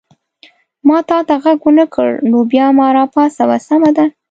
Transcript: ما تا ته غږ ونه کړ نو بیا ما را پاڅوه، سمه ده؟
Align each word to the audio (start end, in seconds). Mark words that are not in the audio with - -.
ما 0.87 0.97
تا 1.09 1.17
ته 1.27 1.35
غږ 1.43 1.59
ونه 1.65 1.85
کړ 1.93 2.09
نو 2.29 2.37
بیا 2.51 2.65
ما 2.77 2.87
را 2.95 3.05
پاڅوه، 3.13 3.57
سمه 3.67 3.91
ده؟ 3.97 4.05